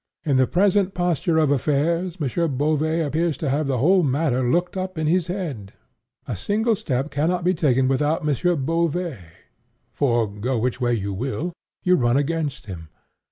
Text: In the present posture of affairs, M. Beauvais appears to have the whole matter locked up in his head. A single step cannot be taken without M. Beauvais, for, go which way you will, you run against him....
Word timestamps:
In 0.23 0.37
the 0.37 0.47
present 0.47 0.95
posture 0.95 1.37
of 1.37 1.51
affairs, 1.51 2.17
M. 2.19 2.57
Beauvais 2.57 3.01
appears 3.01 3.37
to 3.37 3.51
have 3.51 3.67
the 3.67 3.77
whole 3.77 4.01
matter 4.01 4.49
locked 4.49 4.75
up 4.75 4.97
in 4.97 5.05
his 5.05 5.27
head. 5.27 5.73
A 6.27 6.35
single 6.35 6.73
step 6.73 7.11
cannot 7.11 7.43
be 7.43 7.53
taken 7.53 7.87
without 7.87 8.27
M. 8.27 8.65
Beauvais, 8.65 9.19
for, 9.91 10.25
go 10.27 10.57
which 10.57 10.81
way 10.81 10.95
you 10.95 11.13
will, 11.13 11.53
you 11.83 11.95
run 11.95 12.17
against 12.17 12.65
him.... 12.65 12.89